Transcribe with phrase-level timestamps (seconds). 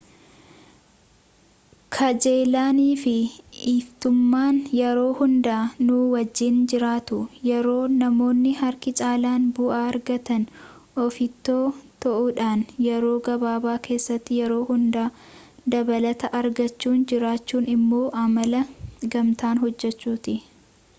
[1.95, 3.11] kajeellaaniifi
[3.71, 5.57] ofittummaan yeroo hunda
[5.89, 10.47] nuu wajjin jiraatu yeroo namoonni harki caalaan bu'aa argatan
[11.03, 11.59] ofittoo
[12.07, 15.03] ta'uudhaan yeroo gabaabaa keessatti yeroo hunda
[15.75, 18.63] dabalata argachuun jiraachuun immoo amala
[19.17, 20.37] gamtaan hojjechuuti